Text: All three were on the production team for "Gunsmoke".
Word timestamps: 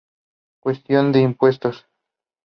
All 0.63 0.73
three 0.73 0.95
were 0.95 0.99
on 1.01 1.11
the 1.11 1.19
production 1.21 1.61
team 1.61 1.61
for 1.61 1.69
"Gunsmoke". 1.69 1.83